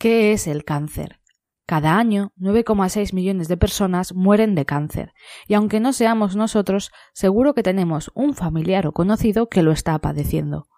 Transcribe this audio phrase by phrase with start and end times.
[0.00, 1.18] ¿Qué es el cáncer?
[1.66, 5.12] Cada año, 9,6 millones de personas mueren de cáncer,
[5.48, 9.98] y aunque no seamos nosotros, seguro que tenemos un familiar o conocido que lo está
[9.98, 10.68] padeciendo.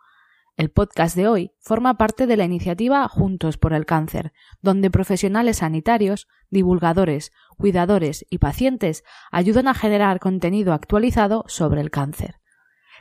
[0.57, 5.59] El podcast de hoy forma parte de la iniciativa Juntos por el Cáncer, donde profesionales
[5.59, 12.41] sanitarios, divulgadores, cuidadores y pacientes ayudan a generar contenido actualizado sobre el cáncer.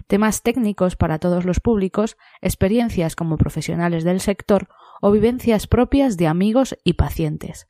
[0.08, 4.68] Temas técnicos para todos los públicos, experiencias como profesionales del sector
[5.02, 7.68] o vivencias propias de amigos y pacientes.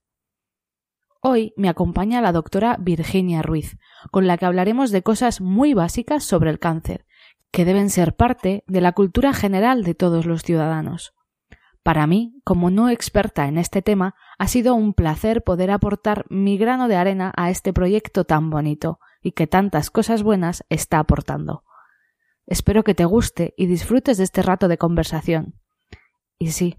[1.22, 3.78] Hoy me acompaña la doctora Virginia Ruiz,
[4.12, 7.06] con la que hablaremos de cosas muy básicas sobre el cáncer,
[7.52, 11.14] que deben ser parte de la cultura general de todos los ciudadanos.
[11.84, 16.58] Para mí, como no experta en este tema, ha sido un placer poder aportar mi
[16.58, 21.64] grano de arena a este proyecto tan bonito y que tantas cosas buenas está aportando.
[22.46, 25.60] Espero que te guste y disfrutes de este rato de conversación.
[26.38, 26.78] Y sí,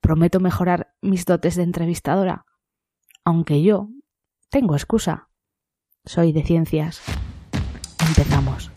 [0.00, 2.46] Prometo mejorar mis dotes de entrevistadora.
[3.24, 3.88] Aunque yo
[4.48, 5.28] tengo excusa.
[6.04, 7.00] Soy de ciencias.
[8.08, 8.70] Empezamos.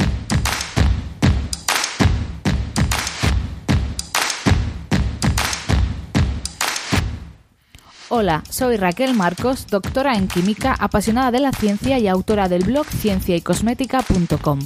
[8.09, 12.85] Hola, soy Raquel Marcos, doctora en química, apasionada de la ciencia y autora del blog
[12.85, 14.59] cienciaycosmética.com.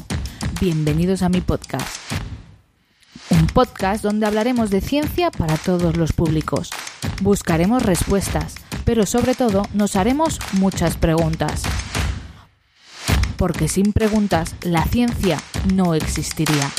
[0.59, 2.11] Bienvenidos a mi podcast
[3.29, 6.69] un podcast donde hablaremos de ciencia para todos los públicos.
[7.21, 11.63] Buscaremos respuestas, pero sobre todo nos haremos muchas preguntas.
[13.37, 15.39] Porque sin preguntas la ciencia
[15.73, 16.71] no existiría.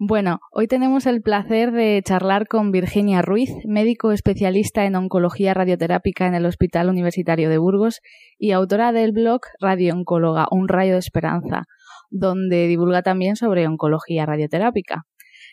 [0.00, 6.28] Bueno, hoy tenemos el placer de charlar con Virginia Ruiz, médico especialista en oncología radioterápica
[6.28, 8.00] en el Hospital Universitario de Burgos
[8.38, 11.64] y autora del blog Radio Oncóloga, Un rayo de esperanza,
[12.10, 15.02] donde divulga también sobre oncología radioterápica.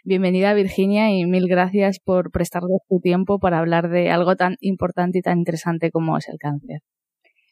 [0.04, 5.18] Bienvenida Virginia y mil gracias por prestarnos tu tiempo para hablar de algo tan importante
[5.18, 6.82] y tan interesante como es el cáncer.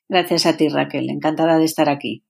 [0.07, 2.23] Gracias a ti Raquel, encantada de estar aquí.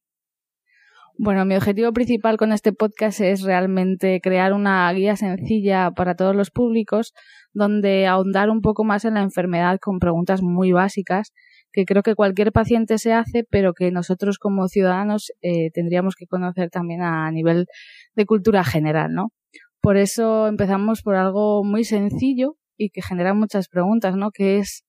[1.18, 6.35] Bueno, mi objetivo principal con este podcast es realmente crear una guía sencilla para todos
[6.35, 7.13] los públicos
[7.53, 11.31] donde ahondar un poco más en la enfermedad con preguntas muy básicas
[11.72, 16.25] que creo que cualquier paciente se hace, pero que nosotros como ciudadanos eh, tendríamos que
[16.28, 17.68] conocer también a nivel
[18.16, 19.31] de cultura general, ¿no?
[19.81, 24.31] Por eso empezamos por algo muy sencillo y que genera muchas preguntas, ¿no?
[24.31, 24.84] ¿Qué es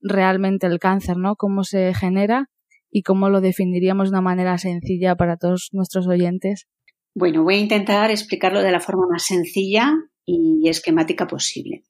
[0.00, 1.36] realmente el cáncer, ¿no?
[1.36, 2.50] ¿Cómo se genera?
[2.96, 6.66] Y cómo lo definiríamos de una manera sencilla para todos nuestros oyentes?
[7.14, 9.92] Bueno, voy a intentar explicarlo de la forma más sencilla
[10.24, 11.82] y esquemática posible.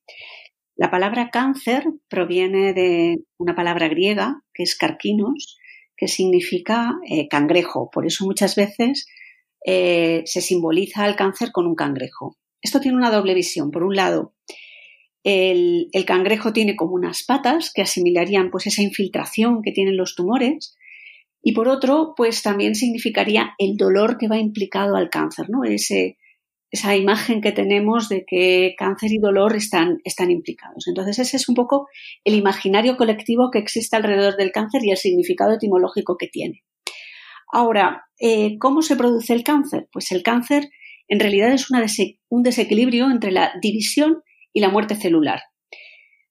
[0.75, 5.57] La palabra cáncer proviene de una palabra griega que es carquinos,
[5.97, 7.89] que significa eh, cangrejo.
[7.93, 9.07] Por eso muchas veces
[9.65, 12.37] eh, se simboliza el cáncer con un cangrejo.
[12.61, 13.71] Esto tiene una doble visión.
[13.71, 14.35] Por un lado,
[15.23, 20.17] el, el, cangrejo tiene como unas patas que asimilarían pues esa infiltración que tienen los
[20.17, 20.77] tumores
[21.49, 25.61] y por otro, pues también significaría el dolor que va implicado al cáncer, ¿no?
[25.63, 30.89] Esa imagen que tenemos de que cáncer y dolor están, están implicados.
[30.89, 31.87] Entonces, ese es un poco
[32.25, 36.65] el imaginario colectivo que existe alrededor del cáncer y el significado etimológico que tiene.
[37.53, 39.89] Ahora, eh, ¿cómo se produce el cáncer?
[39.93, 40.69] Pues el cáncer
[41.07, 41.69] en realidad es
[42.29, 45.43] un desequilibrio entre la división y la muerte celular.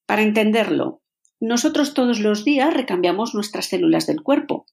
[0.06, 1.02] Para entenderlo,
[1.40, 4.66] nosotros todos los días recambiamos nuestras células del cuerpo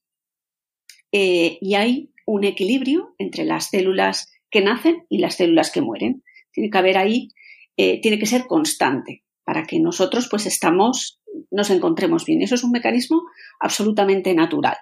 [1.13, 6.23] eh, y hay un equilibrio entre las células que nacen y las células que mueren.
[6.51, 7.29] Tiene que haber ahí,
[7.77, 11.21] eh, tiene que ser constante para que nosotros pues estamos,
[11.51, 12.41] nos encontremos bien.
[12.41, 13.21] Eso es un mecanismo
[13.59, 14.77] absolutamente natural,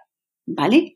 [0.46, 0.96] ¿vale?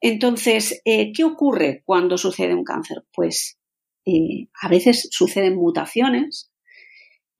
[0.00, 3.04] Entonces, eh, ¿qué ocurre cuando sucede un cáncer?
[3.12, 3.56] Pues
[4.60, 6.49] a veces suceden mutaciones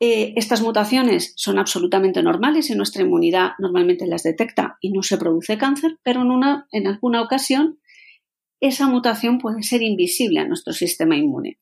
[0.02, 5.18] eh, estas mutaciones son absolutamente normales y nuestra inmunidad normalmente las detecta y no se
[5.18, 7.78] produce cáncer, pero en, una, en alguna ocasión
[8.60, 11.58] esa mutación puede ser invisible a nuestro sistema inmune.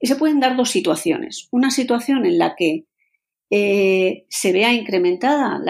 [0.00, 1.46] Y se pueden dar dos situaciones.
[1.52, 2.86] Una situación en la que
[3.50, 5.60] eh, se vea incrementada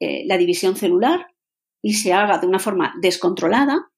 [0.00, 1.26] eh, la división celular
[1.82, 3.90] y se haga de una forma descontrolada,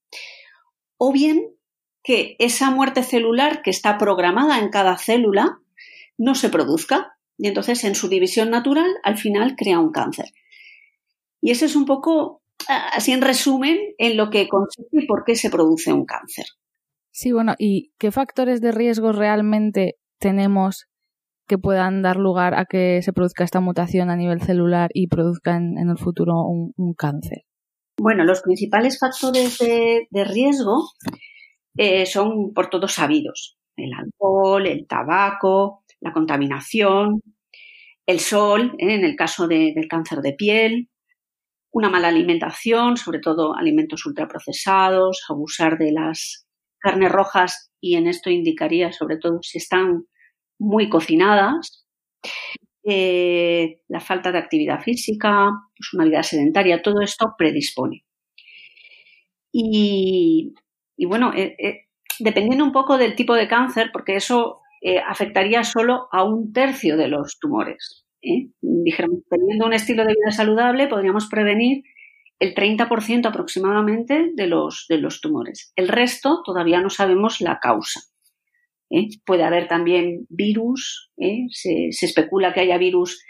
[0.97, 1.55] o bien
[2.03, 5.61] que esa muerte celular que está programada en cada célula
[6.17, 10.27] no se produzca y entonces en su división natural al final crea un cáncer.
[11.41, 15.37] Y ese es un poco, así en resumen, en lo que consiste y por qué
[15.37, 16.47] se produce un cáncer.
[17.13, 20.87] Sí, bueno, ¿y qué factores de riesgo realmente tenemos
[21.47, 25.57] que puedan dar lugar a que se produzca esta mutación a nivel celular y produzca
[25.57, 27.45] en, el futuro un, cáncer?
[27.97, 30.91] Bueno, los principales factores de, riesgo
[31.77, 33.58] eh, son por todos sabidos.
[33.79, 37.23] El alcohol, el tabaco, la contaminación,
[38.07, 38.95] el sol, ¿eh?
[38.95, 40.89] en el caso del cáncer de piel,
[41.71, 46.47] una mala alimentación, sobre todo alimentos ultraprocesados, abusar de las
[46.79, 50.05] carnes rojas y en esto indicaría sobre todo si están
[50.59, 51.87] muy cocinadas,
[52.85, 58.05] eh, la falta de actividad física, pues una vida sedentaria, todo esto predispone.
[59.53, 60.55] Y,
[61.07, 61.88] bueno, eh,
[62.21, 66.97] dependiendo un poco del tipo de cáncer, porque eso eh, afectaría solo a un tercio
[66.97, 68.07] de los tumores.
[68.23, 68.51] ¿eh?
[68.61, 71.83] Dijéramos, teniendo un estilo de vida saludable, podríamos prevenir
[72.39, 75.73] el 30% aproximadamente de los, de los tumores.
[75.75, 78.01] El resto todavía no sabemos la causa.
[78.91, 79.09] ¿eh?
[79.25, 81.11] Puede haber también virus,
[81.51, 83.21] se, especula que haya virus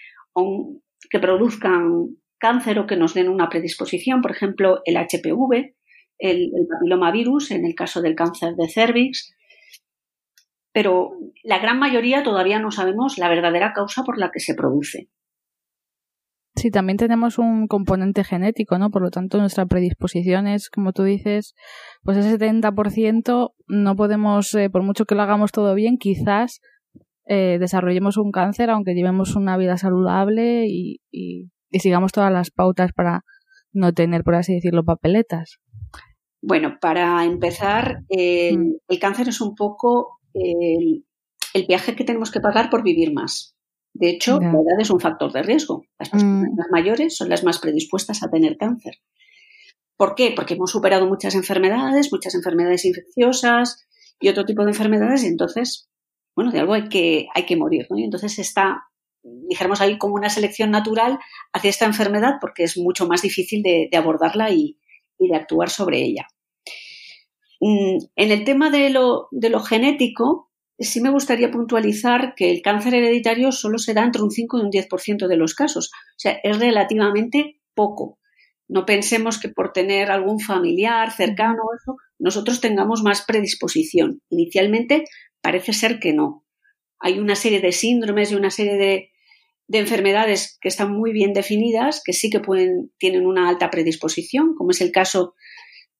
[1.11, 5.75] que produzcan cáncer o que nos den una predisposición, por ejemplo, el HPV,
[6.19, 9.35] el, el papilomavirus, en el caso del cáncer de cervix,
[10.73, 11.12] pero
[11.43, 15.09] la gran mayoría todavía no sabemos la verdadera causa por la que se produce.
[16.59, 18.91] Sí, también tenemos un componente genético, ¿no?
[18.91, 21.55] Por lo tanto, nuestra predisposición es, como tú dices,
[22.03, 26.61] pues ese 70% no podemos, eh, por mucho que lo hagamos todo bien, quizás
[27.26, 31.00] eh, desarrollemos un cáncer aunque llevemos una vida saludable y,
[31.71, 33.25] sigamos todas las pautas para
[33.73, 35.59] no tener, por así decirlo, papeletas.
[36.40, 38.99] Bueno, para empezar, el mm.
[39.00, 41.05] cáncer es un poco el,
[41.67, 43.56] viaje que tenemos que pagar por vivir más.
[43.93, 45.85] De hecho, la edad es un factor de riesgo.
[45.99, 46.73] Las personas mm.
[46.73, 48.99] mayores son las más predispuestas a tener cáncer.
[49.99, 50.32] ¿Por qué?
[50.35, 53.88] Porque hemos superado muchas enfermedades, muchas enfermedades infecciosas
[54.20, 55.90] y otro tipo de enfermedades, y entonces,
[56.37, 57.99] bueno, de algo hay que, hay que morir, ¿no?
[57.99, 58.85] Y entonces está,
[59.23, 61.19] dijéramos ahí, como una selección natural
[61.52, 64.79] hacia esta enfermedad porque es mucho más difícil de, abordarla y
[65.26, 66.26] de actuar sobre ella.
[67.61, 69.29] Mm, en el tema de lo,
[69.61, 74.59] genético, sí me gustaría puntualizar que el cáncer hereditario solo se da entre un 5
[74.59, 75.91] y un 10% de los casos.
[75.93, 78.19] O sea, es relativamente poco.
[78.69, 84.21] No pensemos que por tener algún familiar cercano eso, nosotros tengamos más predisposición.
[84.29, 85.05] Inicialmente
[85.41, 86.44] parece ser que no.
[87.00, 89.11] Hay una serie de síndromes y una serie de,
[89.69, 94.55] de enfermedades que están muy bien definidas, que sí que pueden, tienen una alta predisposición,
[94.55, 95.35] como es el caso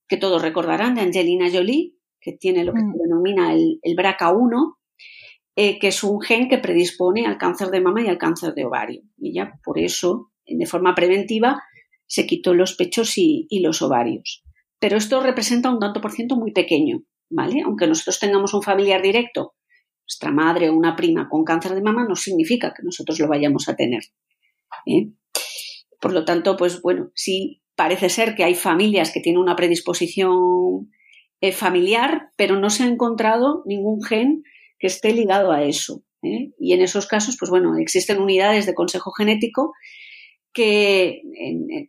[0.07, 2.91] que todos recordarán de Angelina Jolie, que tiene lo que mm.
[2.91, 4.75] se denomina el, BRCA1,
[5.55, 8.65] eh, que es un gen que predispone al cáncer de mama y al cáncer de
[8.65, 9.03] ovario.
[9.17, 11.61] Y ya por eso, de forma preventiva,
[12.07, 14.43] se quitó los pechos y, los ovarios.
[14.79, 17.61] Pero esto representa un tanto por ciento muy pequeño, ¿vale?
[17.63, 19.53] Aunque nosotros tengamos un familiar directo,
[20.09, 23.69] nuestra madre o una prima con cáncer de mama, no significa que nosotros lo vayamos
[23.69, 24.01] a tener.
[24.87, 25.11] ¿eh?
[26.01, 30.89] Por lo tanto, pues bueno, si parece ser que hay familias que tienen una predisposición
[31.41, 34.43] eh, familiar, pero no se ha encontrado ningún gen
[34.79, 36.01] que esté ligado a eso.
[36.23, 36.53] ¿eh?
[36.57, 39.73] Y en esos casos, pues bueno, existen unidades de consejo genético
[40.51, 41.21] que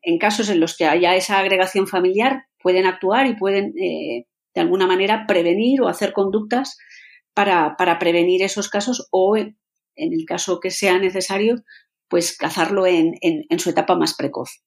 [0.03, 4.27] en, casos en los que haya esa agregación familiar pueden actuar y pueden de
[4.61, 6.77] alguna manera prevenir o hacer conductas
[7.35, 9.57] para, prevenir esos casos o en
[9.97, 11.63] el caso que sea necesario,
[12.09, 14.63] pues cazarlo en su etapa más precoz.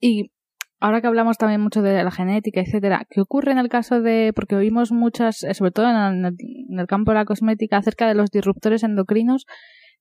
[0.00, 0.32] Y
[0.80, 4.32] ahora que hablamos también mucho de la genética, etcétera, ¿qué ocurre en el caso de,
[4.34, 8.30] porque oímos muchas, eh, sobre todo en el, campo de la cosmética, acerca de los
[8.30, 9.44] disruptores endocrinos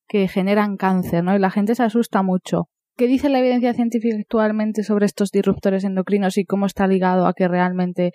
[0.08, 1.36] que generan cáncer, ¿no?
[1.36, 2.70] Y la gente se asusta mucho.
[2.98, 7.34] ¿Qué dice la evidencia científica actualmente sobre estos disruptores endocrinos y cómo está ligado a
[7.34, 8.12] que realmente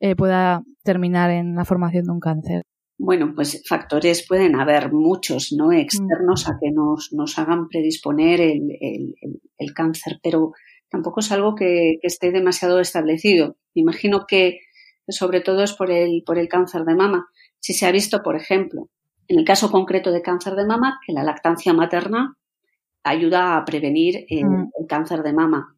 [0.00, 2.62] eh, pueda terminar en la formación de un cáncer?
[2.98, 5.72] Bueno, pues factores pueden haber muchos, ¿no?
[5.72, 9.14] Externos a que nos, nos hagan predisponer el, el,
[9.58, 10.52] el cáncer, pero
[10.88, 13.56] tampoco es algo que, esté demasiado establecido.
[13.74, 14.60] Imagino que
[15.08, 17.28] sobre todo es por el, por el cáncer de mama.
[17.60, 18.88] Si se ha visto, por ejemplo,
[19.28, 22.36] en el caso concreto de cáncer de mama, que la lactancia materna
[23.04, 24.70] ayuda a prevenir el, mm.
[24.88, 25.76] cáncer de mama.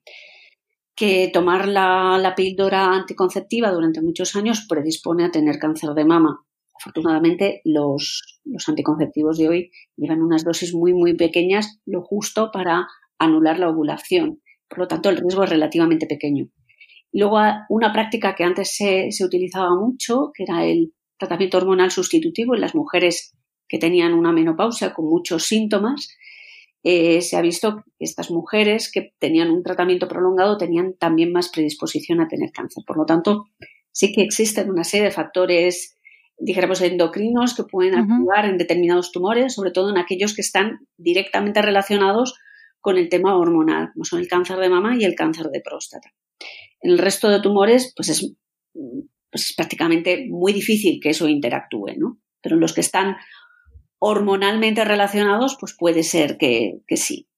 [0.94, 6.44] Que tomar la, píldora anticonceptiva durante muchos años predispone a tener cáncer de mama.
[6.80, 12.86] Afortunadamente, los, los anticonceptivos de hoy llevan unas dosis muy, muy pequeñas, lo justo para
[13.18, 14.40] anular la ovulación.
[14.68, 16.48] Por lo tanto, el riesgo es relativamente pequeño.
[17.12, 22.54] luego una práctica que antes se, se utilizaba mucho, que era el tratamiento hormonal sustitutivo
[22.54, 23.34] en las mujeres
[23.66, 26.08] que tenían una menopausia con muchos síntomas,
[26.84, 31.48] eh, se ha visto que estas mujeres que tenían un tratamiento prolongado tenían también más
[31.48, 32.84] predisposición a tener cáncer.
[32.86, 33.46] Por lo tanto,
[33.90, 35.97] sí que existen una serie de factores,
[36.38, 41.62] dijéramos, endocrinos que pueden actuar en determinados tumores, sobre todo en aquellos que están directamente
[41.62, 42.34] relacionados
[42.80, 46.12] con el tema hormonal, como son el cáncer de mama y el cáncer de próstata.
[46.80, 48.34] En el resto de tumores, pues es,
[48.72, 52.20] pues es prácticamente muy difícil que eso interactúe, ¿no?
[52.40, 53.16] Pero en los que están
[53.98, 57.28] hormonalmente relacionados, pues puede ser que, sí.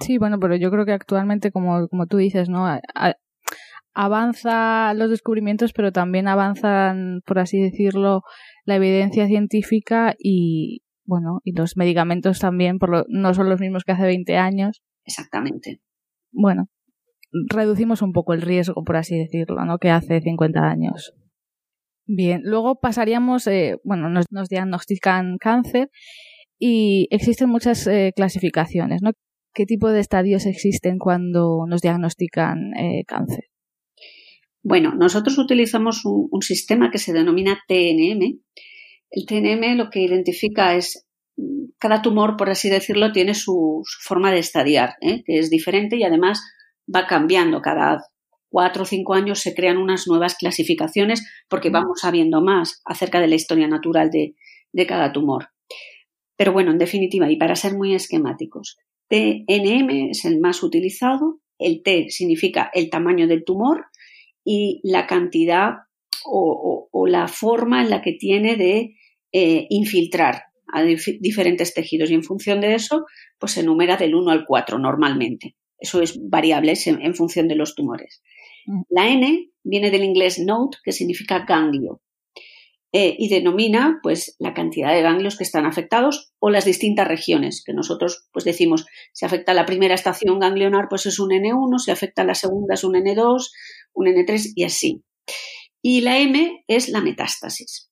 [0.00, 2.66] Sí, bueno, pero yo creo que actualmente, como, como tú dices, ¿no?
[3.94, 8.22] Avanza los descubrimientos, pero también avanzan, por así decirlo,
[8.64, 13.84] la evidencia científica y, bueno, y los medicamentos también, por lo, no son los mismos
[13.84, 14.82] que hace 20 años.
[15.04, 15.80] Exactamente.
[16.32, 16.68] Bueno,
[17.48, 19.78] reducimos un poco el riesgo, por así decirlo, ¿no?
[19.78, 21.14] Que hace 50 años.
[22.06, 25.88] Bien, luego pasaríamos, eh, bueno, nos, nos, diagnostican cáncer
[26.58, 29.12] y existen muchas eh, clasificaciones, ¿no?
[29.54, 33.44] ¿Qué tipo de estadios existen cuando nos diagnostican eh, cáncer?
[34.64, 38.40] Bueno, nosotros utilizamos un, un, sistema que se denomina TNM.
[39.10, 41.06] El TNM lo que identifica es
[41.36, 45.96] mm, cada tumor, por así decirlo, tiene su, su forma de estadiar, que es diferente
[45.96, 46.40] y además
[46.92, 48.00] va cambiando cada
[48.54, 53.26] cuatro o cinco años se crean unas nuevas clasificaciones porque vamos sabiendo más acerca de
[53.26, 54.36] la historia natural de,
[54.86, 55.48] cada tumor.
[56.36, 58.78] Pero bueno, en definitiva, y para ser muy esquemáticos,
[59.08, 63.86] TNM es el más utilizado, el T significa el tamaño del tumor
[64.44, 65.72] y la cantidad
[66.26, 68.96] o, la forma en la que tiene de
[69.32, 73.04] eh, infiltrar a diferentes tejidos y en función de eso,
[73.38, 75.54] pues se numera del 1 al 4 normalmente.
[75.78, 78.22] Eso es variable en función de los tumores.
[78.88, 82.00] La N viene del inglés node, que significa ganglio,
[82.96, 87.64] eh, y denomina pues la cantidad de ganglios que están afectados o las distintas regiones,
[87.66, 91.90] que nosotros pues decimos, si afecta la primera estación ganglionar, pues es un N1, si
[91.90, 93.50] afecta la segunda es un N2,
[93.94, 95.02] un N3 y así.
[95.82, 97.90] Y la M es la metástasis.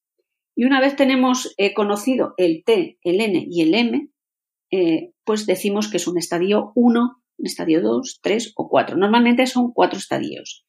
[0.54, 4.08] Y una vez tenemos eh, conocido el T, el N y el M,
[4.70, 8.96] eh, pues decimos que es un estadio 1 estadio 2, 3 o 4.
[8.96, 10.64] Normalmente son cuatro estadios.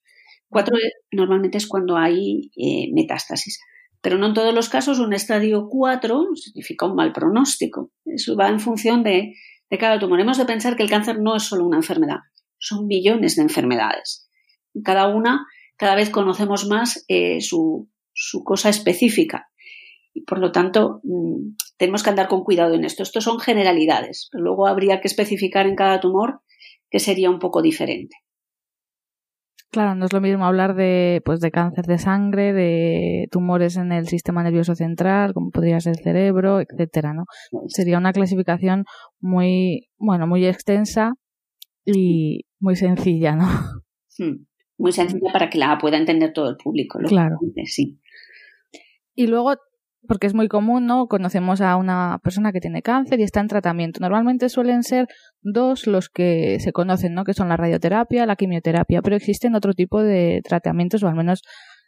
[0.50, 0.78] Cuatro
[1.12, 3.60] normalmente es cuando hay eh, metástasis.
[4.02, 7.92] Pero no en todos los casos un estadio 4 significa un mal pronóstico.
[8.06, 9.34] Eso va en función de,
[9.80, 10.20] cada tumor.
[10.20, 12.20] Hemos de pensar que el cáncer no es solo una enfermedad,
[12.60, 14.23] son billones de enfermedades.
[14.84, 15.46] Cada una,
[15.78, 19.50] cada vez conocemos más eh, su, su cosa específica
[20.14, 23.04] y por lo tanto mm, tenemos que andar con cuidado en esto.
[23.04, 26.42] Estos son generalidades, pero luego habría que especificar en cada tumor
[26.90, 28.16] que sería un poco diferente.
[29.72, 33.92] Claro, no es lo mismo hablar de, pues, de cáncer de sangre, de tumores en
[33.92, 37.26] el sistema nervioso central, como podría ser el cerebro, etcétera, ¿no?
[37.70, 38.86] Sería una clasificación
[39.20, 41.14] muy, bueno, muy extensa
[41.86, 43.48] y muy sencilla, ¿no?
[44.20, 44.46] Hmm.
[44.78, 47.00] Muy sencilla para que la pueda entender todo el público.
[47.08, 47.38] Claro.
[47.66, 48.00] Sí.
[49.16, 49.56] Y luego
[50.08, 51.08] porque es muy común, ¿no?
[51.08, 54.00] Conocemos a una persona que tiene cáncer y está en tratamiento.
[54.02, 55.08] Normalmente suelen ser
[55.42, 57.24] dos los que se conocen, ¿no?
[57.24, 61.42] Que son la radioterapia, la quimioterapia, pero existen otro tipo de tratamientos, o al menos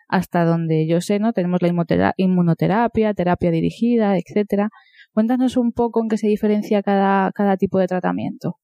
[0.07, 1.33] hasta donde yo sé, ¿no?
[1.33, 4.69] Tenemos la inmunoterapia, terapia dirigida, etcétera.
[5.13, 8.59] Cuéntanos un poco en qué se diferencia cada, cada tipo de tratamiento.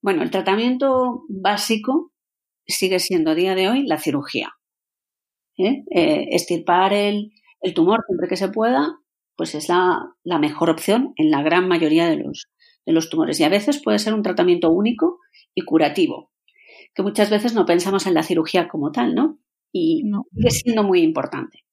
[0.00, 2.12] Bueno, el tratamiento básico
[2.72, 4.52] sigue siendo a día de hoy la cirugía.
[5.58, 5.84] ¿eh?
[5.90, 8.98] Eh, estirpar el, el tumor siempre que se pueda,
[9.36, 12.48] pues es la, mejor opción en la gran mayoría de los,
[12.84, 13.38] de los tumores.
[13.40, 15.18] Y a veces puede ser un tratamiento único
[15.54, 16.32] y curativo,
[16.94, 19.38] que muchas veces no pensamos en la cirugía como tal, ¿no?
[19.72, 20.04] Y
[20.34, 21.65] sigue siendo muy importante.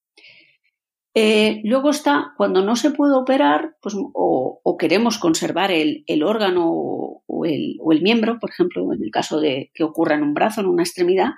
[1.15, 7.45] Eh, luego está cuando no se puede operar pues, o, queremos conservar el, órgano o
[7.45, 10.83] el, miembro, por ejemplo, en el caso de que ocurra en un brazo, en una
[10.83, 11.31] extremidad,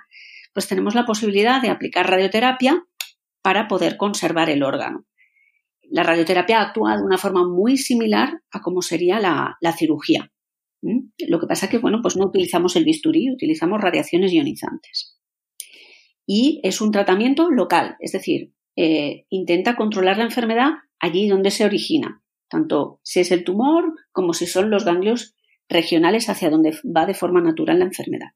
[0.54, 2.82] pues tenemos la posibilidad de aplicar radioterapia
[3.42, 5.04] para poder conservar el órgano.
[5.82, 10.32] La radioterapia actúa de una forma muy similar a como sería la, cirugía.
[10.82, 15.20] Lo que pasa es que, bueno, pues no utilizamos el bisturí, utilizamos radiaciones ionizantes.
[16.26, 21.64] Y es un tratamiento local, es decir, eh, intenta controlar la enfermedad allí donde se
[21.64, 25.34] origina, tanto si es el tumor como si son los ganglios
[25.68, 28.28] regionales hacia donde va de forma natural la enfermedad.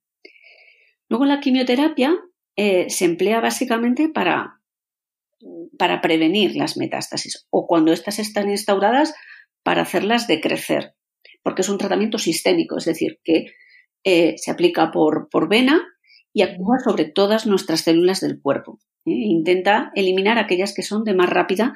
[1.08, 2.16] Luego la quimioterapia
[2.56, 4.60] eh, se emplea básicamente para
[5.78, 9.14] para prevenir las metástasis o cuando éstas están instauradas
[9.62, 10.94] para hacerlas decrecer,
[11.42, 13.46] porque es un tratamiento sistémico, es decir, que
[14.04, 15.82] eh, se aplica por, por vena
[16.32, 18.78] y actúa sobre todas nuestras células del cuerpo.
[19.06, 19.12] ¿Eh?
[19.12, 21.74] Intenta eliminar aquellas que son de más rápida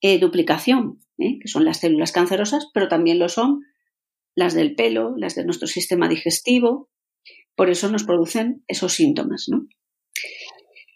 [0.00, 1.38] eh, duplicación, ¿eh?
[1.40, 3.60] que son las células cancerosas, pero también lo son
[4.34, 6.88] las del pelo, las de nuestro sistema digestivo.
[7.56, 9.46] Por eso nos producen esos síntomas.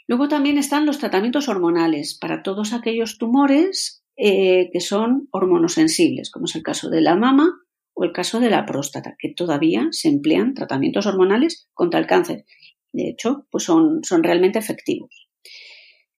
[0.07, 6.55] Luego también están los tratamientos hormonales para todos aquellos tumores que son hormonosensibles, como es
[6.55, 7.51] el caso de la mama
[7.95, 12.45] o el caso de la próstata, que todavía se emplean tratamientos hormonales contra el cáncer.
[12.93, 15.22] De hecho, pues son, son realmente efectivos.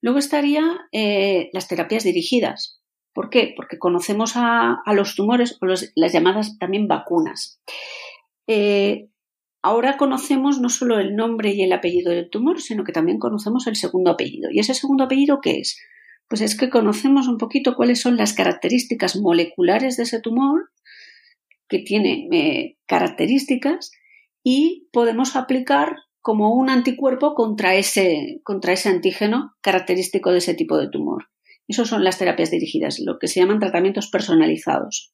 [0.05, 2.79] Luego estaría eh, las terapias dirigidas.
[3.15, 3.55] ¿Por qué?
[3.57, 7.59] Porque conocemos a, los tumores o las llamadas también vacunas.
[8.47, 9.09] Eh,
[9.63, 13.67] ahora conocemos no solo el nombre y el apellido del tumor, sino que también conocemos
[13.67, 14.51] el segundo apellido.
[14.53, 15.81] ¿Y ese segundo apellido qué es?
[16.29, 20.71] Pues es que conocemos un poquito cuáles son las características moleculares de ese tumor,
[21.67, 23.91] que tiene eh, características,
[24.43, 30.78] y podemos aplicar como un anticuerpo contra ese, contra ese antígeno característico de ese tipo
[30.78, 31.26] de tumor.
[31.69, 35.12] Esas son las terapias dirigidas, lo que se llaman tratamientos personalizados.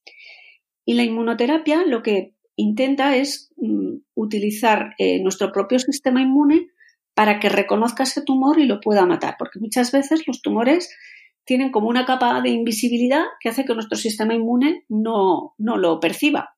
[0.85, 6.69] Y la inmunoterapia lo que intenta es mm, utilizar eh, nuestro propio sistema inmune
[7.13, 10.97] para que reconozca ese tumor y lo pueda matar, porque muchas veces los tumores
[11.45, 15.99] tienen como una capa de invisibilidad que hace que nuestro sistema inmune no, no lo
[15.99, 16.51] perciba.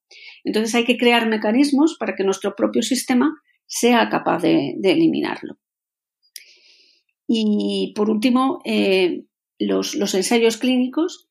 [0.44, 3.34] Entonces hay que crear mecanismos para que nuestro propio sistema
[3.74, 5.56] sea capaz de, eliminarlo.
[7.26, 9.24] Y por último, eh,
[9.58, 11.28] los, ensayos clínicos.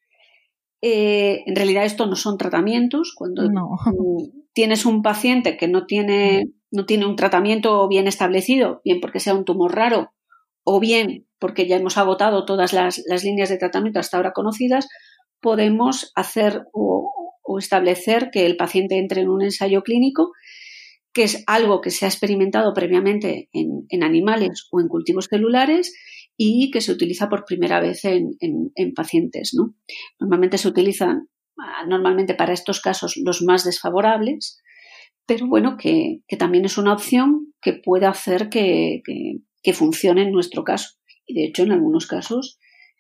[0.81, 3.13] Eh, en realidad esto no son tratamientos.
[3.15, 3.43] Cuando
[4.53, 9.35] tienes un paciente que no tiene, no tiene un tratamiento bien establecido, bien porque sea
[9.35, 10.11] un tumor raro
[10.63, 14.87] o bien porque ya hemos agotado todas las, líneas de tratamiento hasta ahora conocidas,
[15.39, 17.11] podemos hacer o,
[17.59, 20.31] establecer que el paciente entre en un ensayo clínico
[21.13, 25.93] que es algo que se ha experimentado previamente en, animales o en cultivos celulares
[26.37, 29.53] y que se utiliza por primera vez en, pacientes.
[29.53, 29.75] ¿no?
[30.19, 34.61] Normalmente se utilizan ah, normalmente para estos casos los más desfavorables,
[35.25, 39.01] pero bueno, que, también es una opción que puede hacer que,
[39.63, 40.97] que, funcione en nuestro caso.
[41.25, 42.59] Y de hecho, en algunos casos.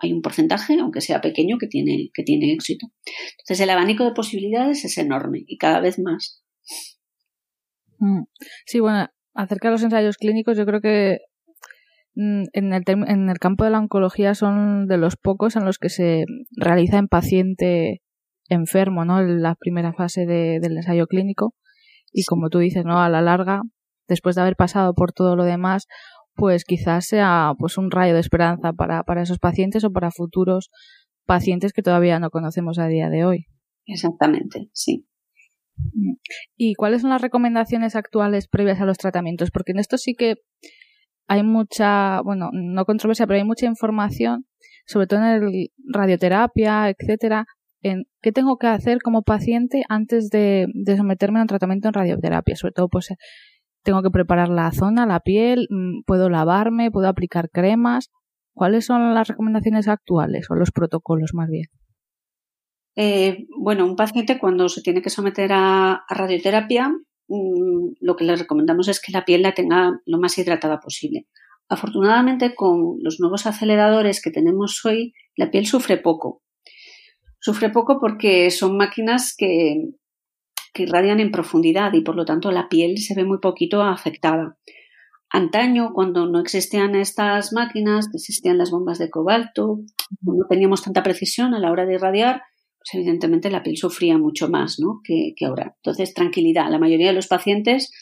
[0.00, 2.86] hay un porcentaje, aunque sea pequeño, que tiene, que tiene éxito.
[3.38, 6.42] Entonces el abanico de posibilidades es enorme y cada vez más.
[7.98, 8.22] Mm.
[8.66, 11.18] Sí, bueno, acerca de los ensayos clínicos, yo creo que
[12.14, 15.78] mm, en el, en el campo de la oncología son de los pocos en los
[15.78, 16.24] que se
[16.56, 18.00] realiza en paciente
[18.48, 19.22] enfermo, ¿no?
[19.22, 21.54] La primera fase del ensayo clínico.
[22.12, 23.00] Y como tú dices, ¿no?
[23.00, 23.62] A la larga,
[24.08, 25.86] después de haber pasado por todo lo demás,
[26.40, 30.70] pues quizás sea pues un rayo de esperanza para, para esos pacientes o para futuros
[31.26, 33.46] pacientes que todavía no conocemos a día de hoy.
[33.84, 35.06] Exactamente, sí.
[36.56, 39.50] ¿Y cuáles son las recomendaciones actuales previas a los tratamientos?
[39.50, 40.36] Porque en esto sí que
[41.28, 44.46] hay mucha, bueno, no controversia, pero hay mucha información,
[44.86, 47.44] sobre todo en el radioterapia, etcétera,
[47.82, 51.94] en qué tengo que hacer como paciente antes de, de someterme a un tratamiento en
[51.94, 53.08] radioterapia, sobre todo pues
[53.82, 58.10] tengo que preparar la zona, la piel, mm, puedo lavarme, puedo aplicar cremas.
[58.52, 61.66] ¿Cuáles son las recomendaciones actuales o los protocolos más bien?
[62.96, 66.90] Eh, bueno, un paciente cuando se tiene que someter a, radioterapia,
[67.28, 71.26] mm, lo que le recomendamos es que la piel la tenga lo más hidratada posible.
[71.68, 76.42] Afortunadamente, con los nuevos aceleradores que tenemos hoy, la piel sufre poco.
[77.38, 79.76] Sufre poco porque son máquinas que,
[80.72, 84.56] que irradian en profundidad y por lo tanto la piel se ve muy poquito afectada.
[85.32, 89.80] Antaño, cuando no existían estas máquinas, existían las bombas de cobalto,
[90.22, 92.42] no teníamos tanta precisión a la hora de irradiar,
[92.80, 95.00] pues evidentemente la piel sufría mucho más ¿no?
[95.04, 95.74] que, ahora.
[95.76, 96.68] Entonces, tranquilidad.
[96.68, 97.92] La mayoría de los pacientes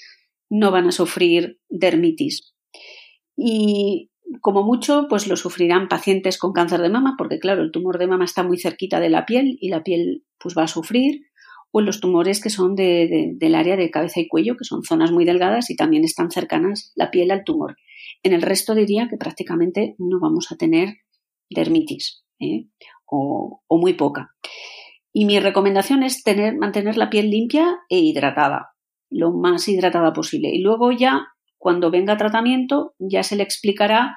[0.48, 2.54] no van a sufrir dermitis.
[3.36, 7.98] Y como mucho, pues lo sufrirán pacientes con cáncer de mama, porque claro, el tumor
[7.98, 11.26] de mama está muy cerquita de la piel y la piel pues va a sufrir,
[11.70, 14.82] o en los tumores que son de, del área de cabeza y cuello, que son
[14.82, 17.76] zonas muy delgadas y también están cercanas la piel al tumor.
[18.22, 20.96] En el resto diría que prácticamente no vamos a tener
[21.50, 22.66] dermitis, ¿eh?
[23.06, 24.34] o, muy poca.
[25.12, 28.70] Y mi recomendación es tener, mantener la piel limpia e hidratada,
[29.10, 30.50] lo más hidratada posible.
[30.50, 31.28] Y luego ya
[31.58, 34.16] cuando venga tratamiento ya se le explicará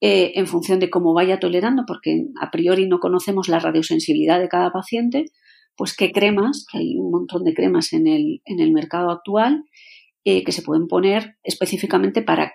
[0.00, 4.48] eh, en función de cómo vaya tolerando, porque a priori no conocemos la radiosensibilidad de
[4.48, 5.26] cada paciente,
[5.76, 9.64] pues qué cremas, que hay un montón de cremas en el, en el mercado actual,
[10.24, 12.54] eh, que se pueden poner específicamente para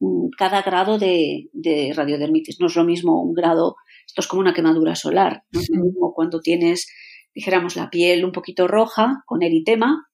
[0.00, 2.60] mm, cada grado de, de, radiodermitis.
[2.60, 3.76] No es lo mismo un grado,
[4.06, 6.88] esto es como una quemadura solar, no es lo mismo cuando tienes,
[7.34, 10.06] dijéramos, la piel un poquito roja con eritema,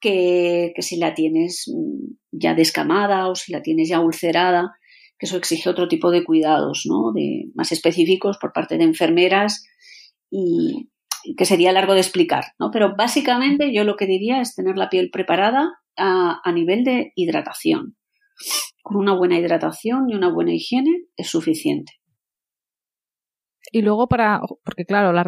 [0.00, 4.72] que, que si la tienes mm, ya descamada o si la tienes ya ulcerada,
[5.18, 7.12] que eso exige otro tipo de cuidados, ¿no?
[7.12, 9.64] De, más específicos por parte de enfermeras
[10.30, 10.90] y
[11.36, 12.70] que sería largo de explicar, ¿no?
[12.70, 17.96] Pero básicamente yo lo que diría es tener la piel preparada a, nivel de hidratación.
[18.82, 21.92] Con una buena hidratación y una buena higiene es suficiente.
[23.72, 25.24] Y luego para, porque claro, la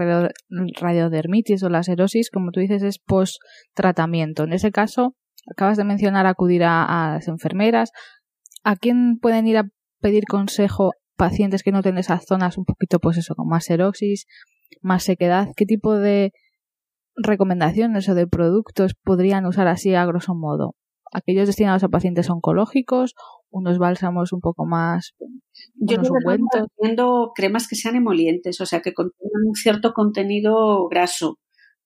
[0.80, 4.44] radiodermitis o la serosis, como tú dices, es post-tratamiento.
[4.44, 5.14] En ese caso,
[5.50, 7.90] acabas de mencionar acudir a, las enfermeras.
[8.64, 9.64] ¿A quién pueden ir a
[10.00, 14.26] pedir consejo pacientes que noten esas zonas un poquito, pues eso, con más serosis,
[14.80, 15.48] más sequedad?
[15.56, 16.32] ¿Qué tipo de
[17.16, 20.74] recomendaciones o de productos podrían usar así a grosso modo?
[21.12, 23.14] ¿Aquellos destinados a pacientes oncológicos
[23.50, 25.14] unos bálsamos un poco más.
[25.74, 31.38] Yo recomiendo cremas que sean emolientes, o sea, que contengan un cierto contenido graso,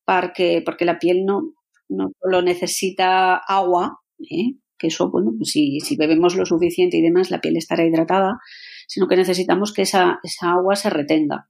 [0.05, 1.55] porque, porque la piel no,
[1.89, 4.57] no solo necesita agua, ¿eh?
[4.79, 8.39] que eso, bueno, pues si, si bebemos lo suficiente y demás, la piel estará hidratada,
[8.87, 11.49] sino que necesitamos que esa, esa agua se retenga.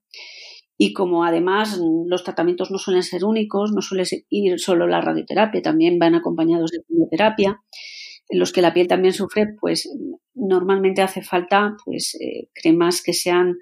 [0.77, 5.63] Y como además los tratamientos no suelen ser únicos, no suele ir solo la radioterapia,
[5.63, 7.61] también van acompañados de quimioterapia,
[8.29, 9.89] en los que la piel también sufre, pues
[10.35, 13.57] normalmente hace falta pues eh, cremas que sean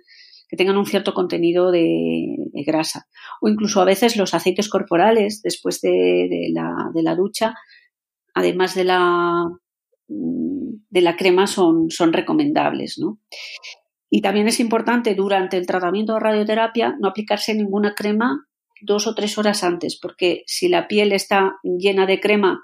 [0.48, 3.07] que tengan un cierto contenido de, grasa
[3.40, 7.55] o incluso a veces los aceites corporales después de, de, la, de la ducha
[8.35, 9.48] además de la
[10.09, 13.18] de la crema son, son recomendables ¿no?
[14.12, 18.46] Y también es importante durante el tratamiento de radioterapia no aplicarse ninguna crema
[18.81, 22.61] dos o tres horas antes porque si la piel está llena de crema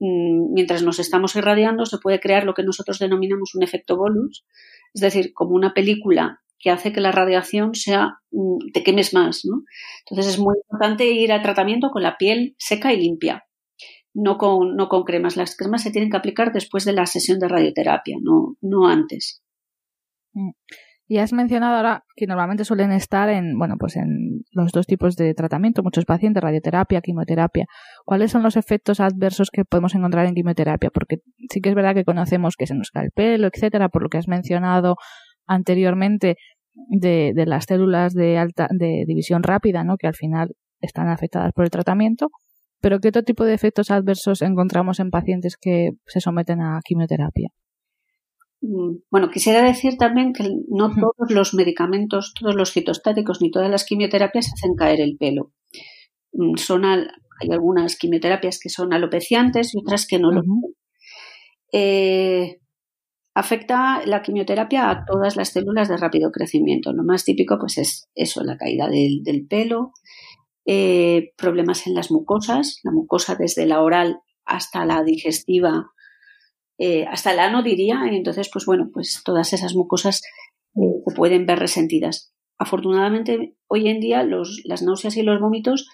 [0.00, 4.46] Mm, mientras nos estamos irradiando, se puede crear lo que nosotros denominamos un efecto bolus,
[4.94, 9.44] es decir, como una película que hace que la radiación sea, mm, te quemes más,
[9.44, 9.62] ¿no?
[10.00, 13.44] Entonces es muy importante ir al tratamiento con la piel seca y limpia,
[14.14, 15.36] no con, no con cremas.
[15.36, 19.42] Las cremas se tienen que aplicar después de la sesión de radioterapia, no, no antes.
[20.32, 20.50] Mm.
[21.10, 25.16] Y has mencionado ahora que normalmente suelen estar en, bueno, pues en los dos tipos
[25.16, 27.64] de tratamiento, muchos pacientes, radioterapia, quimioterapia.
[28.04, 30.90] ¿Cuáles son los efectos adversos que podemos encontrar en quimioterapia?
[30.94, 31.16] Porque
[31.50, 34.08] sí que es verdad que conocemos que se nos cae el pelo, etcétera, por lo
[34.08, 34.94] que has mencionado
[35.48, 36.36] anteriormente
[36.74, 39.96] de, de las células de alta, de división rápida, ¿no?
[39.96, 42.28] Que al final están afectadas por el tratamiento.
[42.80, 47.48] Pero ¿qué otro tipo de efectos adversos encontramos en pacientes que se someten a quimioterapia?
[48.62, 53.70] Mm, bueno, quisiera decir también que no todos los medicamentos, todos los citostáticos ni todas
[53.70, 55.52] las quimioterapias hacen caer el pelo.
[56.32, 60.60] Mm, son hay algunas quimioterapias que son alopeciantes y otras que no lo son.
[61.72, 62.60] Eh,
[63.34, 66.92] afecta la quimioterapia a todas las células de rápido crecimiento.
[66.92, 69.92] Lo más típico pues es eso, la caída del, pelo,
[70.66, 75.92] eh, problemas en las mucosas, la mucosa desde la oral hasta la digestiva
[76.82, 80.22] eh, hasta el ano diría, y entonces, pues bueno, pues todas esas mucosas
[80.74, 82.32] eh, se pueden ver resentidas.
[82.58, 85.90] Afortunadamente, hoy en día los, las náuseas y los vómitos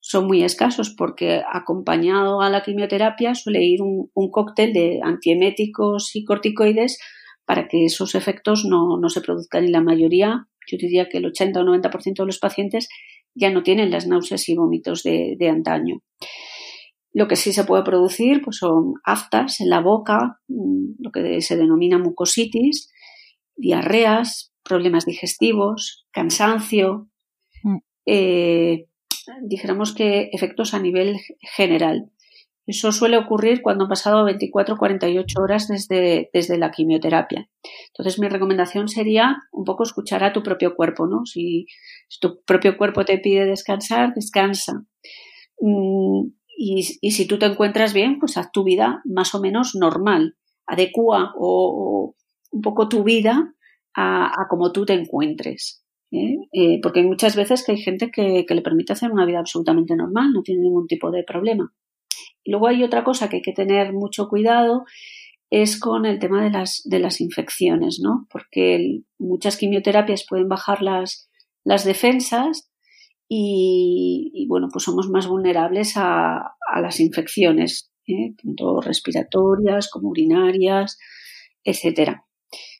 [0.00, 6.16] son muy escasos porque acompañado a la quimioterapia suele ir un, un cóctel de antieméticos
[6.16, 6.98] y corticoides
[7.44, 11.26] para que esos efectos no, no se produzcan y la mayoría, yo diría que el
[11.26, 12.88] 80 o 90% de los pacientes
[13.36, 16.00] ya no tienen las náuseas y vómitos de, de antaño.
[17.14, 21.40] Lo que sí se puede producir pues son aftas en la boca, mm, lo que
[21.40, 22.92] se denomina mucositis,
[23.56, 27.08] diarreas, problemas digestivos, cansancio,
[27.62, 27.76] mm.
[28.06, 28.88] eh,
[29.42, 31.16] dijéramos que efectos a nivel
[31.56, 32.10] general.
[32.66, 37.48] Eso suele ocurrir cuando han pasado 24 o 48 horas desde, desde la quimioterapia.
[37.88, 41.26] Entonces, mi recomendación sería un poco escuchar a tu propio cuerpo, ¿no?
[41.26, 41.66] Si,
[42.20, 44.84] tu propio cuerpo te pide descansar, descansa.
[45.60, 50.36] Mm, y, si tú te encuentras bien, pues haz tu vida más o menos normal.
[50.66, 52.14] Adecua o,
[52.50, 53.54] un poco tu vida
[53.94, 55.84] a, a como tú te encuentres.
[56.14, 56.36] ¿eh?
[56.52, 59.96] Eh, porque hay muchas veces que hay gente que, le permite hacer una vida absolutamente
[59.96, 61.72] normal, no tiene ningún tipo de problema.
[62.42, 64.84] Y luego hay otra cosa que hay que tener mucho cuidado
[65.50, 68.26] es con el tema de las, de las infecciones, ¿no?
[68.30, 71.30] Porque muchas quimioterapias pueden bajar las,
[71.64, 72.70] las defensas
[73.28, 78.34] y, bueno, pues somos más vulnerables a, las infecciones, ¿eh?
[78.42, 80.98] tanto respiratorias como urinarias,
[81.62, 82.24] etcétera.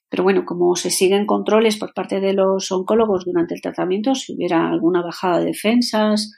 [0.09, 4.35] Pero bueno, como se siguen controles por parte de los oncólogos durante el tratamiento, si
[4.35, 6.33] hubiera alguna bajada de defensas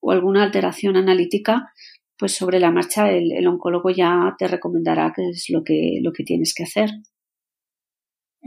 [0.00, 1.72] o alguna alteración analítica,
[2.18, 6.24] pues sobre la marcha el, oncólogo ya te recomendará qué es lo que, lo que
[6.24, 6.90] tienes que hacer.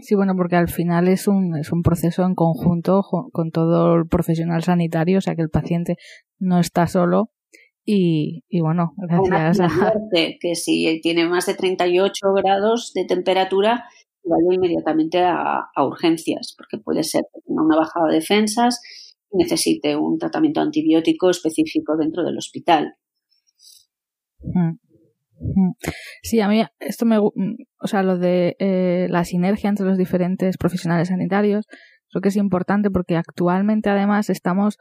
[0.02, 4.08] Sí, bueno, porque al final es un, es un proceso en conjunto con todo el
[4.08, 5.96] profesional sanitario, o sea que el paciente
[6.38, 7.32] no está solo
[7.86, 9.94] y, y bueno, gracias a...
[10.12, 13.86] Que si tiene más de 38 grados de temperatura,
[14.24, 18.82] vaya inmediatamente a, a urgencias, porque puede ser una bajada de defensas
[19.32, 22.96] y necesite un tratamiento antibiótico específico dentro del hospital.
[24.42, 24.78] Mm.
[26.22, 29.98] Sí, a mí esto me, mm, o sea, lo de eh, la sinergia entre los
[29.98, 31.68] diferentes profesionales sanitarios,
[32.10, 34.78] creo que es importante porque actualmente además estamos,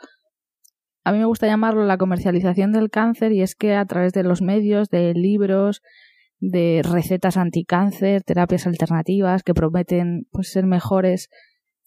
[1.04, 4.22] a mí me gusta llamarlo la comercialización del cáncer y es que a través de
[4.22, 5.82] los medios, de libros,
[6.40, 11.28] de recetas anticáncer, terapias alternativas que prometen pues, ser mejores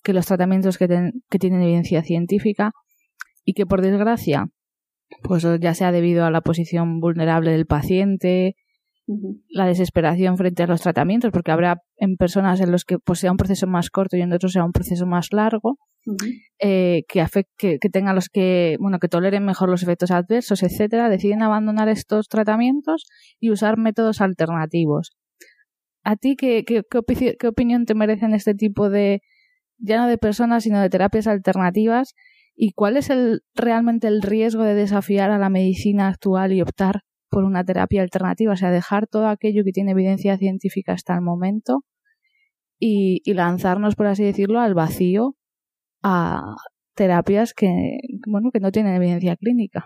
[0.03, 0.87] que los tratamientos que,
[1.29, 2.71] que tienen evidencia científica
[3.43, 4.49] y que por desgracia
[5.23, 8.55] pues ya sea debido a la posición vulnerable del paciente,
[9.49, 13.31] la desesperación frente a los tratamientos, porque habrá en personas en los que pues, sea
[13.31, 15.77] un proceso más corto y en otros sea un proceso más largo,
[16.59, 21.09] eh, que, afecte, que, tengan los que, bueno, que toleren mejor los efectos adversos, etcétera,
[21.09, 23.05] deciden abandonar estos tratamientos
[23.39, 25.11] y usar métodos alternativos.
[26.03, 26.83] ¿A ti qué, qué,
[27.39, 29.21] qué opinión te merecen este tipo de,
[29.77, 32.13] ya no de personas, sino de terapias alternativas
[32.59, 37.01] ¿Y cuál es el, realmente el riesgo de desafiar a la medicina actual y optar
[37.29, 38.53] por una terapia alternativa?
[38.53, 41.83] O sea, dejar todo aquello que tiene evidencia científica hasta el momento
[42.79, 45.35] y, lanzarnos, por así decirlo, al vacío
[46.01, 46.55] a
[46.95, 49.85] terapias que, bueno, que no tienen evidencia clínica.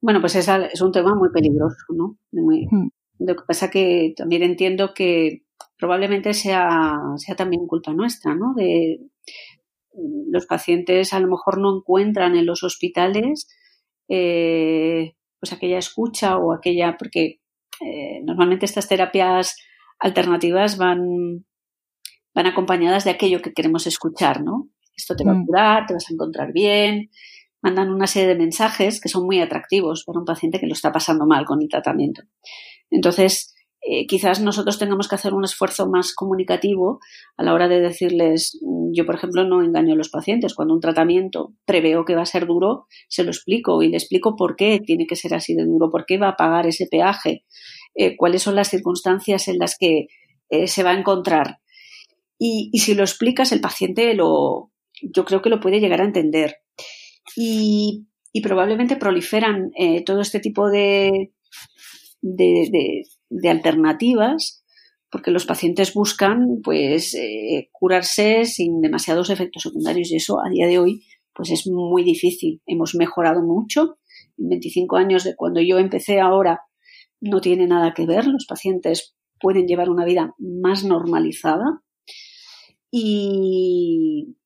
[0.00, 2.18] Bueno, pues es, es un tema muy peligroso, ¿no?
[2.32, 2.88] Hmm.
[3.20, 5.44] Lo que pasa que también entiendo que
[5.78, 8.54] probablemente sea, sea también culpa nuestra, ¿no?
[8.56, 8.98] De,
[10.30, 13.48] los pacientes a lo mejor no encuentran en los hospitales
[14.08, 17.40] eh, pues aquella escucha o aquella, porque
[17.80, 19.56] eh, normalmente estas terapias
[19.98, 21.44] alternativas van,
[22.34, 24.68] van acompañadas de aquello que queremos escuchar, ¿no?
[24.96, 25.46] Esto te va a mm.
[25.46, 27.10] curar, te vas a encontrar bien,
[27.62, 30.90] mandan una serie de mensajes que son muy atractivos para un paciente que lo está
[30.90, 32.22] pasando mal con el tratamiento.
[32.90, 36.98] Entonces, eh, quizás nosotros tengamos que hacer un esfuerzo más comunicativo
[37.36, 40.74] a la hora de decirles, mm, yo por ejemplo no engaño a los pacientes, cuando
[40.74, 44.56] un tratamiento preveo que va a ser duro, se lo explico y le explico por
[44.56, 47.44] qué tiene que ser así de duro, por qué va a pagar ese peaje,
[47.94, 50.08] eh, cuáles son las circunstancias en las que
[50.50, 51.58] eh, se va a encontrar.
[52.38, 54.70] Y, si lo explicas, el paciente lo,
[55.02, 56.56] yo creo que lo puede llegar a entender.
[57.36, 58.04] Y,
[58.40, 59.72] probablemente proliferan
[60.06, 61.32] todo este tipo de
[63.48, 64.64] alternativas
[65.10, 70.66] porque los pacientes buscan pues eh, curarse sin demasiados efectos secundarios y eso a día
[70.66, 71.04] de hoy
[71.38, 72.60] pues es muy difícil.
[72.66, 73.98] Hemos mejorado mucho.
[74.36, 76.62] En 25 años de cuando yo empecé ahora
[77.20, 78.26] no tiene nada que ver.
[78.26, 81.82] Los pacientes pueden llevar una vida más normalizada
[82.90, 84.36] y,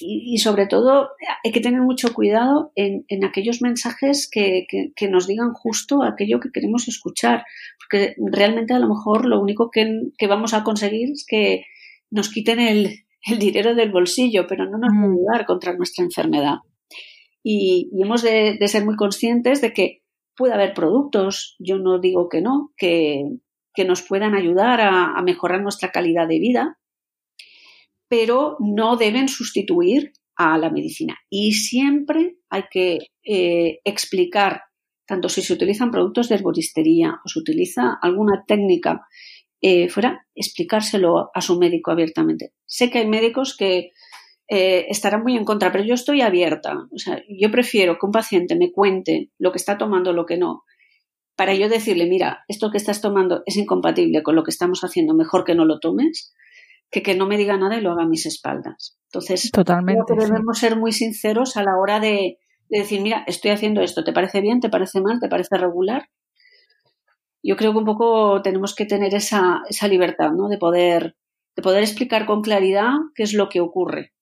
[0.00, 1.10] y, sobre todo
[1.44, 6.40] hay que tener mucho cuidado en, en aquellos mensajes que, que, nos digan justo aquello
[6.40, 7.44] que queremos escuchar,
[7.78, 11.64] porque realmente a lo mejor lo único que, que vamos a conseguir es que
[12.10, 16.04] nos quiten el, el dinero del bolsillo, pero no nos va a ayudar contra nuestra
[16.04, 16.56] enfermedad.
[17.42, 20.02] Y, y hemos de, de, ser muy conscientes de que
[20.36, 23.24] puede haber productos, yo no digo que no, que,
[23.74, 26.78] que nos puedan ayudar a, a mejorar nuestra calidad de vida,
[28.08, 31.16] pero no deben sustituir a la medicina.
[31.28, 34.62] Y siempre hay que eh, explicar,
[35.06, 39.06] tanto si se utilizan productos de herboristería o se utiliza alguna técnica
[39.60, 42.52] eh, fuera, explicárselo a su médico abiertamente.
[42.64, 43.90] Sé que hay médicos que
[44.48, 46.86] eh, estarán muy en contra, pero yo estoy abierta.
[46.92, 50.38] O sea, yo prefiero que un paciente me cuente lo que está tomando, lo que
[50.38, 50.62] no,
[51.38, 55.14] para yo decirle, mira, esto que estás tomando es incompatible con lo que estamos haciendo,
[55.14, 56.34] mejor que no lo tomes,
[56.90, 58.98] que que no me diga nada y lo haga a mis espaldas.
[59.08, 60.32] Entonces, Totalmente, creo que sí.
[60.32, 64.12] debemos ser muy sinceros a la hora de, de decir, mira, estoy haciendo esto, ¿te
[64.12, 64.60] parece bien?
[64.60, 65.18] ¿Te parece mal?
[65.20, 66.08] ¿Te parece regular?
[67.42, 70.48] Yo creo que un poco tenemos que tener esa, esa libertad, ¿no?
[70.48, 71.16] De poder,
[71.56, 74.12] de poder explicar con claridad qué es lo que ocurre.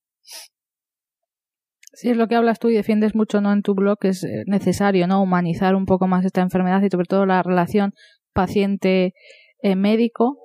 [1.96, 3.54] Sí, es lo que hablas tú y defiendes mucho ¿no?
[3.54, 5.22] en tu blog, que es eh, necesario ¿no?
[5.22, 7.94] humanizar un poco más esta enfermedad y sobre todo la relación
[8.34, 10.36] paciente-médico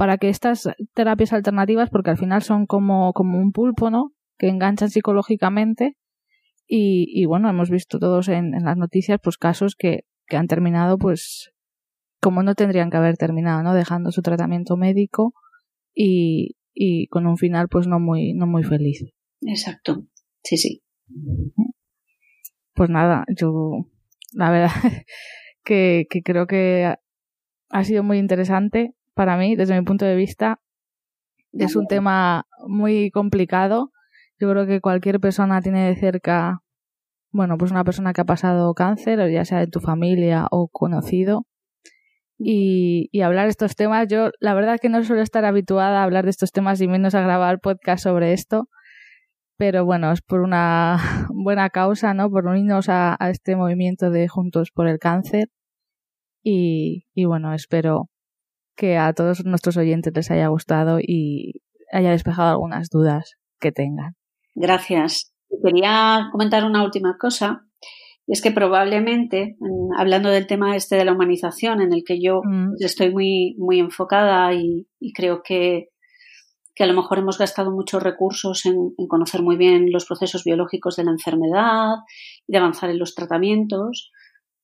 [0.00, 4.14] para que estas terapias alternativas, porque al final son como, como un pulpo, ¿no?
[4.38, 5.98] Que enganchan psicológicamente
[6.66, 10.46] y, y bueno, hemos visto todos en, en las noticias pues casos que, que han
[10.46, 11.52] terminado pues
[12.18, 13.74] como no tendrían que haber terminado, ¿no?
[13.74, 15.34] Dejando su tratamiento médico
[15.94, 19.04] y, y con un final pues no muy, no muy feliz.
[19.42, 20.06] Exacto.
[20.42, 20.82] Sí, sí.
[22.72, 23.86] Pues nada, yo
[24.32, 24.70] la verdad
[25.62, 26.94] que, que creo que
[27.68, 30.60] ha sido muy interesante para mí, desde mi punto de vista.
[31.52, 33.92] Es un tema muy complicado.
[34.38, 36.60] Yo creo que cualquier persona tiene de cerca,
[37.30, 40.68] bueno, pues una persona que ha pasado cáncer, o ya sea de tu familia o
[40.68, 41.44] conocido.
[42.38, 46.04] Y, y hablar de estos temas, yo la verdad que no suelo estar habituada a
[46.04, 48.70] hablar de estos temas y menos a grabar podcast sobre esto
[49.58, 50.96] pero bueno, es por una
[51.34, 52.30] buena causa, ¿no?
[52.30, 55.48] Por unirnos a, a este movimiento de Juntos por el Cáncer.
[56.42, 58.08] Y, y, bueno, espero
[58.76, 64.14] que a todos nuestros oyentes les haya gustado y haya despejado algunas dudas que tengan.
[64.54, 65.32] Gracias.
[65.62, 67.66] Quería comentar una última cosa.
[68.26, 69.56] Y es que probablemente,
[69.98, 72.74] hablando del tema este de la humanización, en el que yo mm.
[72.78, 75.88] estoy muy, muy enfocada y, y creo que
[76.80, 80.44] que a lo mejor hemos gastado muchos recursos en, en, conocer muy bien los procesos
[80.44, 81.96] biológicos de la enfermedad
[82.46, 84.10] y de avanzar en los tratamientos,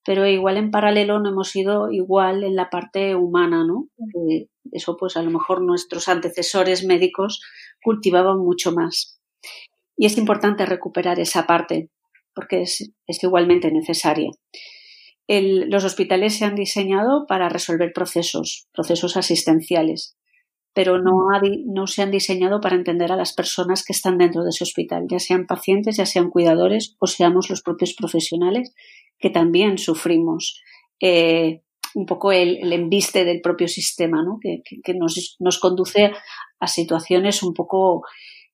[0.07, 3.89] pero igual en paralelo no hemos ido igual en la parte humana, ¿no?
[4.71, 7.43] Eso pues a lo mejor nuestros antecesores médicos
[7.83, 9.21] cultivaban mucho más.
[9.97, 11.91] Y es importante recuperar esa parte
[12.35, 14.31] porque es, es igualmente necesaria.
[15.27, 20.17] El, los hospitales se han diseñado para resolver procesos, procesos asistenciales
[20.77, 24.43] pero no, ha, no, se han diseñado para entender a las personas que están dentro
[24.45, 28.75] de ese hospital, ya sean pacientes, ya sean cuidadores o seamos los propios profesionales
[29.19, 30.61] que también sufrimos
[31.01, 31.63] eh,
[31.95, 34.39] un poco el, el, embiste del propio sistema, ¿no?
[34.41, 36.13] que, que, que nos, nos, conduce
[36.61, 38.03] a situaciones un poco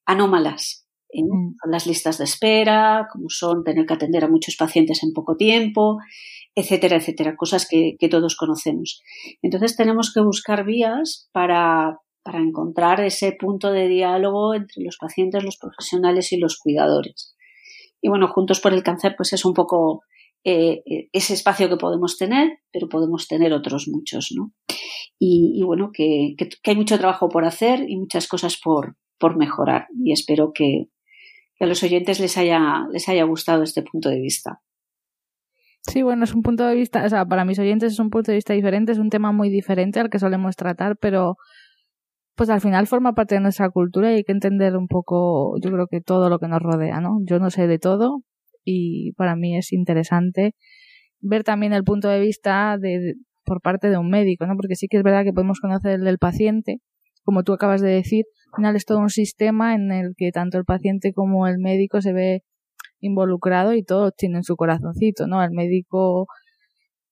[0.06, 0.86] anómalas.
[1.10, 1.22] ¿eh?
[1.22, 1.56] Mm.
[1.70, 5.98] Las listas de espera, como son tener que atender a muchos pacientes en poco tiempo,
[6.54, 9.02] etcétera, etcétera, cosas que, que todos conocemos.
[9.42, 15.44] Entonces tenemos que buscar vías para, para encontrar ese punto de diálogo entre los pacientes,
[15.44, 17.34] los profesionales y los cuidadores.
[18.00, 20.02] Y bueno, Juntos por el Cáncer, pues es un poco
[20.44, 24.52] eh, ese espacio que podemos tener, pero podemos tener otros muchos, ¿no?
[25.18, 29.36] Y, bueno, que, que, que, hay mucho trabajo por hacer y muchas cosas por, por
[29.36, 29.86] mejorar.
[30.04, 30.86] Y espero que,
[31.54, 34.60] que a los oyentes les haya, les haya gustado este punto de vista.
[35.82, 38.32] Sí, bueno, es un punto de vista, o sea, para mis oyentes es un punto
[38.32, 41.36] de vista diferente, es un tema muy diferente al que solemos tratar, pero
[42.34, 45.70] pues al final forma parte de nuestra cultura y hay que entender un poco, yo
[45.70, 47.18] creo que todo lo que nos rodea, ¿no?
[47.24, 48.22] Yo no sé de todo
[48.64, 50.54] y para mí es interesante
[51.20, 54.56] ver también el punto de vista de, por parte de un médico, ¿no?
[54.56, 56.78] Porque sí que es verdad que podemos conocer el del paciente,
[57.24, 60.58] como tú acabas de decir, al final es todo un sistema en el que tanto
[60.58, 62.42] el paciente como el médico se ve
[63.00, 65.42] involucrado y todos tienen su corazoncito, ¿no?
[65.42, 66.26] El médico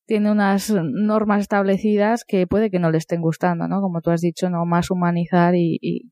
[0.06, 3.80] tiene unas normas establecidas que puede que no le estén gustando, ¿no?
[3.80, 6.10] Como tú has dicho, no más humanizar y, y,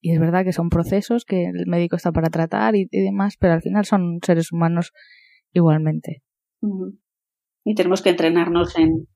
[0.00, 3.36] y es verdad que son procesos que el médico está para tratar y, y demás,
[3.38, 4.92] pero al final son seres humanos
[5.52, 6.22] igualmente.
[7.64, 9.08] Y tenemos que entrenarnos en,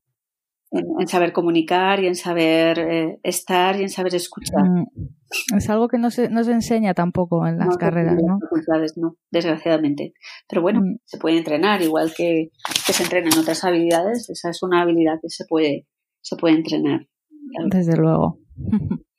[0.71, 4.63] en, en saber comunicar y en saber eh, estar y en saber escuchar.
[4.63, 8.39] Mm, es algo que no se, no se enseña tampoco en las no, carreras, ¿no?
[8.39, 10.13] Facultades, no, desgraciadamente.
[10.49, 10.99] Pero bueno, mm.
[11.05, 12.49] se puede entrenar, igual que,
[12.85, 15.87] que se entrenan otras habilidades, esa es una habilidad que se puede,
[16.21, 17.07] se puede entrenar.
[17.69, 18.39] Desde luego.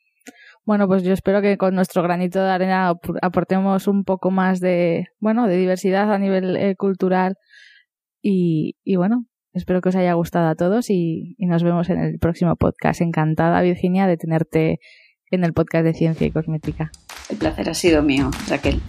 [0.65, 5.09] Bueno, pues yo espero que con nuestro granito de arena aportemos un poco más de,
[5.19, 7.37] bueno, de diversidad a nivel eh, cultural
[8.21, 11.99] y, y, bueno, espero que os haya gustado a todos y, y, nos vemos en
[11.99, 13.01] el próximo podcast.
[13.01, 14.79] Encantada, Virginia, de tenerte
[15.33, 16.93] en el podcast de Ciencia y Cosmética.
[17.29, 18.81] El placer ha sido mío, Raquel.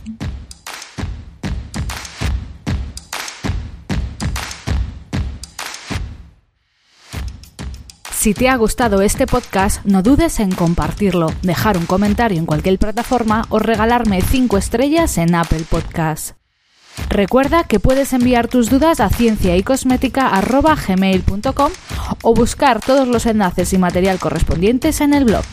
[8.24, 12.80] Si te ha gustado este podcast, no dudes en compartirlo, dejar un comentario en cualquier
[12.80, 16.38] plataforma o regalarme 5 estrellas en Apple Podcast.
[17.10, 21.72] Recuerda que puedes enviar tus dudas a cienciaycosmética.gmail.com
[22.22, 25.44] o buscar todos los enlaces y material correspondientes en el blog.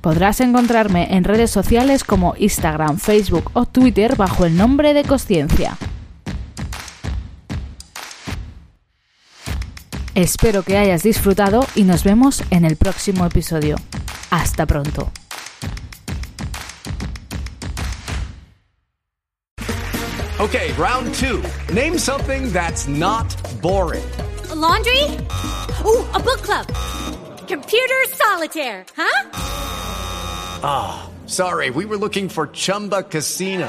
[0.00, 5.78] Podrás encontrarme en redes sociales como Instagram, Facebook o Twitter bajo el nombre de Cosciencia.
[10.16, 13.76] Espero que hayas disfrutado y nos vemos en el próximo episodio.
[14.30, 15.12] Hasta pronto.
[20.40, 21.42] Okay, round two.
[21.70, 23.26] Name something that's not
[23.60, 24.06] boring.
[24.50, 25.02] A laundry?
[25.84, 26.66] Ooh, a book club.
[27.46, 29.30] Computer solitaire, huh?
[30.62, 33.68] Ah, oh, sorry, we were looking for Chumba Casino.